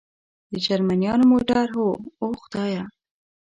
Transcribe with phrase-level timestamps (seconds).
[0.51, 1.87] د جرمنیانو موټر؟ هو،
[2.23, 2.83] اوه خدایه.